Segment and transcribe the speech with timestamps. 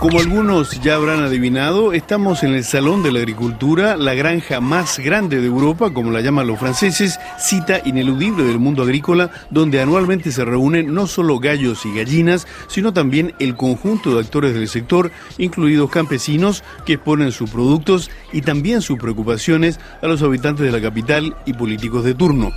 [0.00, 5.00] Como algunos ya habrán adivinado, estamos en el Salón de la Agricultura, la granja más
[5.00, 10.30] grande de Europa, como la llaman los franceses, cita ineludible del mundo agrícola, donde anualmente
[10.30, 15.10] se reúnen no solo gallos y gallinas, sino también el conjunto de actores del sector,
[15.36, 20.80] incluidos campesinos que exponen sus productos y también sus preocupaciones a los habitantes de la
[20.80, 22.52] capital y políticos de turno.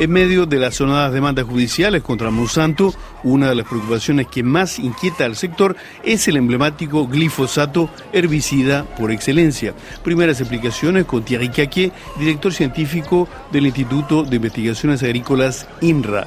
[0.00, 4.78] En medio de las sonadas demandas judiciales contra Monsanto, una de las preocupaciones que más
[4.78, 9.74] inquieta al sector es el emblemático glifosato, herbicida por excelencia.
[10.02, 16.26] Primeras explicaciones con Thierry Caquet, director científico del Instituto de Investigaciones Agrícolas INRA.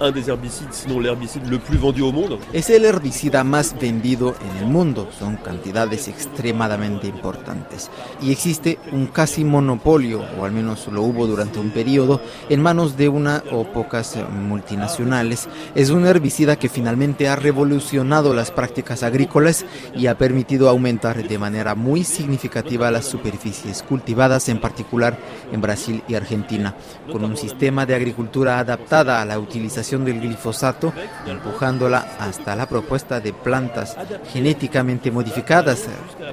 [0.00, 2.38] Un des herbicides, sinon l'herbicide le plus vendu au monde.
[2.52, 7.90] Es el herbicida más vendido en el mundo, son cantidades extremadamente importantes.
[8.22, 12.96] Y existe un casi monopolio, o al menos lo hubo durante un periodo, en manos
[12.96, 15.48] de una o pocas multinacionales.
[15.74, 19.64] Es un herbicida que finalmente ha revolucionado las prácticas agrícolas
[19.96, 25.18] y ha permitido aumentar de manera muy significativa las superficies cultivadas, en particular
[25.52, 26.74] en Brasil y Argentina,
[27.10, 30.92] con un sistema de agricultura adaptada a la utilización del glifosato,
[31.26, 33.96] empujándola hasta la propuesta de plantas
[34.32, 35.88] genéticamente modificadas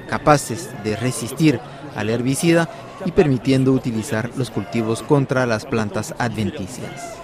[0.08, 1.58] capaces de resistir
[1.94, 2.68] al herbicida
[3.04, 7.16] y permitiendo utilizar los cultivos contra las plantas adventicias.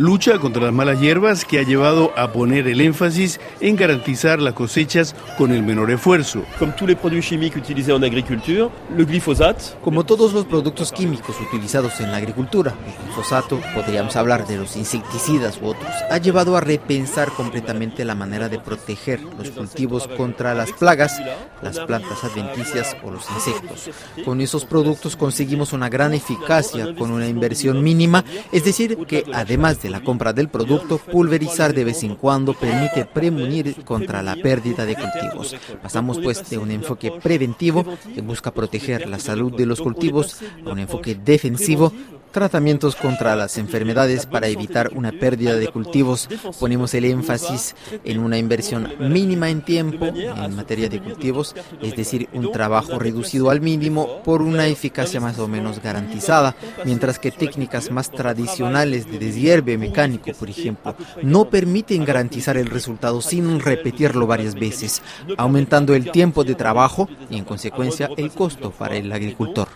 [0.00, 4.54] Lucha contra las malas hierbas que ha llevado a poner el énfasis en garantizar las
[4.54, 6.42] cosechas con el menor esfuerzo.
[6.58, 9.64] Como todos los productos químicos utilizados en agricultura, el glifosato.
[9.84, 14.74] Como todos los productos químicos utilizados en la agricultura, el glifosato, podríamos hablar de los
[14.76, 20.54] insecticidas u otros, ha llevado a repensar completamente la manera de proteger los cultivos contra
[20.54, 21.20] las plagas,
[21.60, 23.90] las plantas adventicias o los insectos.
[24.24, 29.82] Con esos productos conseguimos una gran eficacia con una inversión mínima, es decir, que además
[29.82, 34.86] de la compra del producto, pulverizar de vez en cuando permite premunir contra la pérdida
[34.86, 35.56] de cultivos.
[35.82, 37.84] Pasamos pues de un enfoque preventivo
[38.14, 41.92] que busca proteger la salud de los cultivos a un enfoque defensivo
[42.30, 46.28] tratamientos contra las enfermedades para evitar una pérdida de cultivos.
[46.58, 47.74] Ponemos el énfasis
[48.04, 53.50] en una inversión mínima en tiempo en materia de cultivos, es decir, un trabajo reducido
[53.50, 56.54] al mínimo por una eficacia más o menos garantizada,
[56.84, 63.20] mientras que técnicas más tradicionales de deshierve mecánico, por ejemplo, no permiten garantizar el resultado
[63.20, 65.02] sin repetirlo varias veces,
[65.36, 69.68] aumentando el tiempo de trabajo y en consecuencia el costo para el agricultor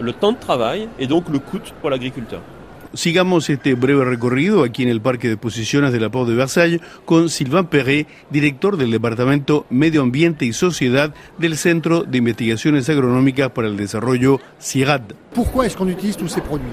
[0.00, 2.40] le temps de travail et donc le coût pour l'agriculteur.
[2.92, 6.80] Sigamos este breve recorrido aquí en el Parque de Exposiciones de la Pau de Versailles
[7.04, 13.50] con Sylvain Perret, director del Departamento Medio Ambiente y Sociedad del Centro de Investigaciones Agronómicas
[13.50, 15.14] para el Desarrollo CIRAD.
[15.32, 16.72] Pourquoi est-ce qu'on utilise tous ces produits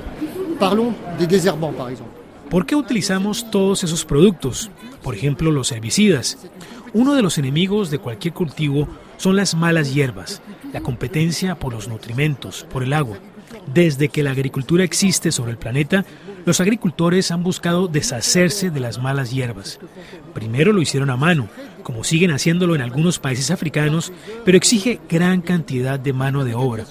[0.59, 2.09] Parlons des désherbants, par exemple.
[2.49, 4.71] ¿Por qué utilizamos todos esos productos?
[5.03, 6.37] Por ejemplo, los herbicidas.
[6.93, 8.87] Uno de los enemigos de cualquier cultivo
[9.17, 10.41] son las malas hierbas,
[10.73, 13.17] la competencia por los nutrimentos, por el agua.
[13.73, 16.05] Desde que la agricultura existe sobre el planeta,
[16.45, 19.79] los agricultores han buscado deshacerse de las malas hierbas.
[20.33, 21.49] Primero lo hicieron a mano,
[21.83, 24.13] como siguen haciéndolo en algunos países africanos,
[24.45, 26.85] pero exige gran cantidad de mano de obra,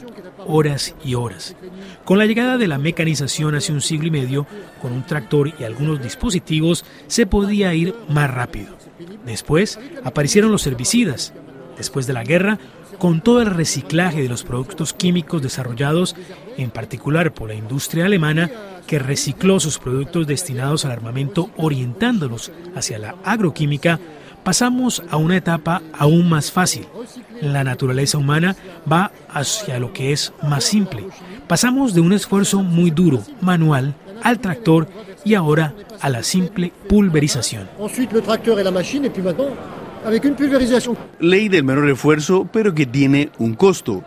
[0.46, 1.56] horas y horas.
[2.04, 4.46] Con la llegada de la mecanización hace un siglo y medio,
[4.80, 8.76] con un tractor y algunos dispositivos, se podía ir más rápido.
[9.24, 11.32] Después aparecieron los herbicidas.
[11.76, 12.58] Después de la guerra,
[12.98, 16.16] con todo el reciclaje de los productos químicos desarrollados,
[16.56, 18.50] en particular por la industria alemana,
[18.86, 24.00] que recicló sus productos destinados al armamento orientándolos hacia la agroquímica,
[24.46, 26.86] pasamos a una etapa aún más fácil.
[27.40, 28.54] La naturaleza humana
[28.90, 31.04] va hacia lo que es más simple.
[31.48, 34.86] Pasamos de un esfuerzo muy duro, manual, al tractor
[35.24, 37.68] y ahora a la simple pulverización.
[41.18, 44.04] Ley del menor esfuerzo, pero que tiene un costo.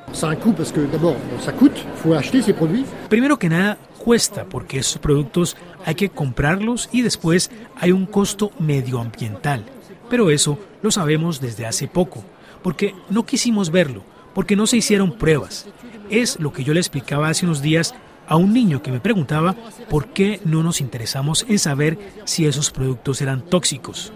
[3.09, 8.51] Primero que nada, cuesta porque esos productos hay que comprarlos y después hay un costo
[8.57, 9.65] medioambiental.
[10.09, 12.23] Pero eso lo sabemos desde hace poco,
[12.63, 14.03] porque no quisimos verlo,
[14.33, 15.67] porque no se hicieron pruebas.
[16.09, 17.93] Es lo que yo le explicaba hace unos días
[18.27, 19.55] a un niño que me preguntaba
[19.89, 24.13] por qué no nos interesamos en saber si esos productos eran tóxicos.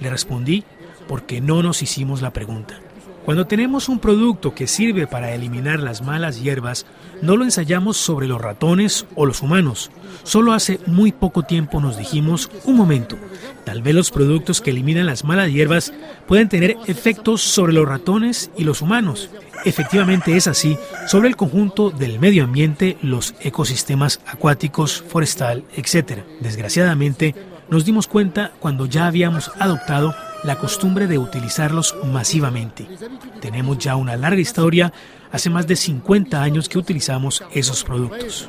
[0.00, 0.64] Le respondí
[1.08, 2.80] porque no nos hicimos la pregunta.
[3.26, 6.86] Cuando tenemos un producto que sirve para eliminar las malas hierbas,
[7.22, 9.90] no lo ensayamos sobre los ratones o los humanos.
[10.22, 13.16] Solo hace muy poco tiempo nos dijimos, un momento,
[13.64, 15.92] tal vez los productos que eliminan las malas hierbas
[16.28, 19.28] pueden tener efectos sobre los ratones y los humanos.
[19.64, 20.78] Efectivamente es así
[21.08, 26.20] sobre el conjunto del medio ambiente, los ecosistemas acuáticos, forestal, etc.
[26.40, 27.34] Desgraciadamente,
[27.68, 30.14] nos dimos cuenta cuando ya habíamos adoptado
[30.44, 32.86] la costumbre de utilizarlos masivamente.
[33.40, 34.92] Tenemos ya una larga historia,
[35.32, 38.48] hace más de 50 años que utilizamos esos productos.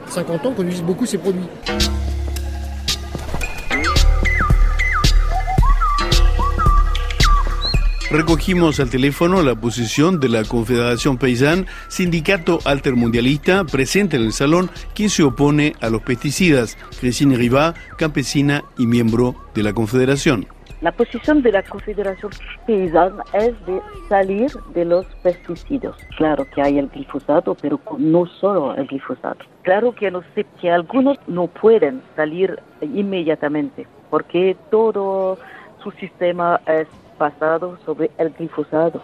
[8.10, 14.72] Recogimos al teléfono la posición de la Confederación Paysan, sindicato altermundialista presente en el salón,
[14.96, 16.78] quien se opone a los pesticidas.
[17.02, 20.48] Cristina Rivá, campesina y miembro de la Confederación.
[20.82, 22.32] La posición de la Confederación
[22.68, 25.96] Paysan es de salir de los pesticidas.
[26.18, 29.44] Claro que hay el glifosato, pero no solo el glifosato.
[29.64, 30.14] Claro que,
[30.62, 35.40] que algunos no pueden salir inmediatamente porque todo
[35.82, 36.88] su sistema es
[37.18, 39.02] pasado sobre el glifosato,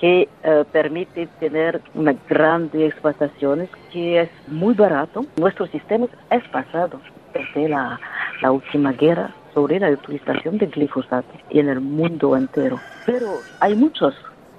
[0.00, 5.26] que eh, permite tener unas grandes explotaciones, que es muy barato.
[5.36, 7.00] Nuestro sistema es pasado
[7.34, 7.98] desde la
[8.50, 12.80] última guerra sobre la utilización del glifosato en el mundo entero.
[13.06, 14.14] Pero hay muchos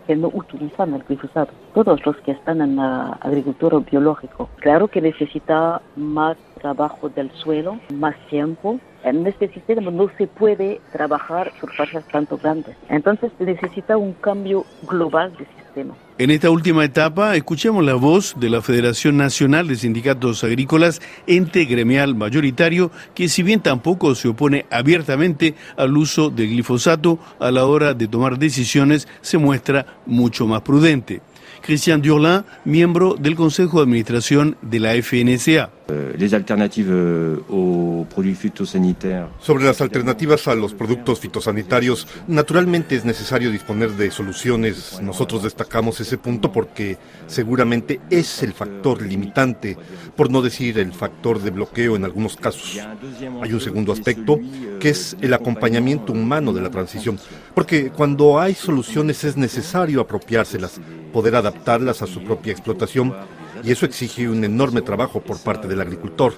[0.07, 4.35] que no utilizan el glifosato, todos los que están en la agricultura biológica.
[4.57, 8.79] Claro que necesita más trabajo del suelo, más tiempo.
[9.03, 12.75] En este sistema no se puede trabajar superficies tanto grandes.
[12.89, 15.95] Entonces necesita un cambio global de sistema.
[16.17, 21.65] En esta última etapa, escuchemos la voz de la Federación Nacional de Sindicatos Agrícolas, ente
[21.65, 27.65] gremial mayoritario, que si bien tampoco se opone abiertamente al uso del glifosato, a la
[27.65, 31.21] hora de tomar decisiones se muestra mucho más prudente.
[31.61, 35.69] Christian Durlin, miembro del Consejo de Administración de la FNSA.
[35.91, 36.13] Euh,
[37.51, 45.01] euh, Sobre las alternativas a los productos fitosanitarios, naturalmente es necesario disponer de soluciones.
[45.01, 46.97] Nosotros destacamos ese punto porque
[47.27, 49.77] seguramente es el factor limitante,
[50.15, 52.79] por no decir el factor de bloqueo en algunos casos.
[53.41, 54.39] Hay un segundo aspecto
[54.79, 57.19] que es el acompañamiento humano de la transición,
[57.53, 60.79] porque cuando hay soluciones es necesario apropiárselas,
[61.11, 63.13] poder adaptarlas a su propia explotación
[63.63, 66.33] y eso exige un enorme trabajo por parte del agricultor,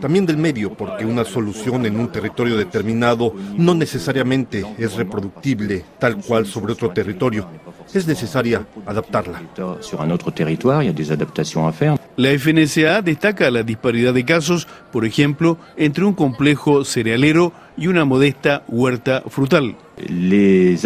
[0.00, 6.16] también del medio, porque una solución en un territorio determinado no necesariamente es reproductible tal
[6.16, 7.48] cual sobre otro territorio.
[7.92, 9.42] Es necesaria adaptarla.
[12.16, 18.04] La FNSA destaca la disparidad de casos, por ejemplo, entre un complejo cerealero y una
[18.04, 19.76] modesta huerta frutal.
[19.96, 20.84] Las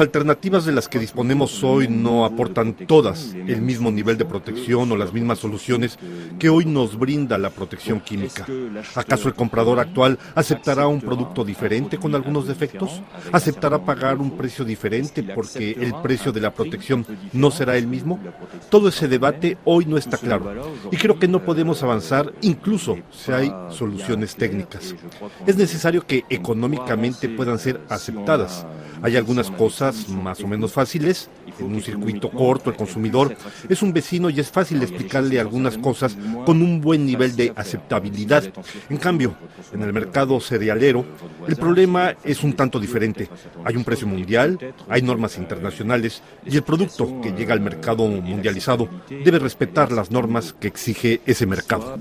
[0.00, 4.96] alternativas de las que disponemos hoy no aportan todas el mismo nivel de protección o
[4.96, 5.98] las mismas soluciones
[6.38, 8.46] que hoy nos brinda la protección química.
[8.94, 13.02] ¿Acaso el comprador actual aceptará un producto diferente con algunos defectos?
[13.32, 17.04] ¿Aceptará pagar un precio diferente porque el precio de la protección
[17.34, 18.18] no será el mismo?
[18.70, 23.30] Todo ese debate hoy no está claro y creo que no podemos avanzar incluso si
[23.30, 24.94] hay soluciones técnicas.
[25.46, 28.64] Es necesario que económicamente puedan ser aceptadas.
[29.02, 31.28] Hay algunas cosas más o menos fáciles.
[31.58, 33.36] En un circuito corto, el consumidor
[33.68, 38.44] es un vecino y es fácil explicarle algunas cosas con un buen nivel de aceptabilidad.
[38.88, 39.34] En cambio,
[39.72, 41.04] en el mercado cerealero,
[41.48, 43.28] el problema es un tanto diferente.
[43.64, 44.58] Hay un precio mundial,
[44.88, 50.52] hay normas internacionales y el producto que llega al mercado mundializado debe respetar las normas
[50.52, 51.96] que exige ese mercado.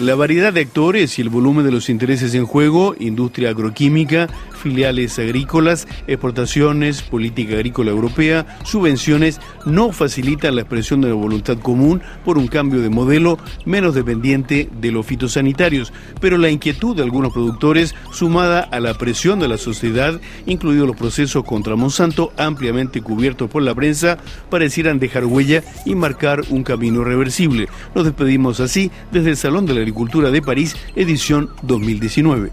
[0.00, 4.28] La variedad de actores y el volumen de los intereses en juego, industria agroquímica,
[4.60, 12.02] filiales agrícolas, exportaciones, política agrícola europea, subvenciones, no facilitan la expresión de la voluntad común
[12.24, 17.32] por un cambio de modelo menos dependiente de los fitosanitarios, pero la inquietud de algunos
[17.32, 23.50] productores, sumada a la presión de la sociedad, incluidos los procesos contra Monsanto ampliamente cubiertos
[23.50, 24.18] por la prensa,
[24.50, 27.68] parecieran dejar huella y marcar un camino reversible.
[27.94, 32.50] Nos despedimos así desde el Salón de la Agricultura de París, edición 2019.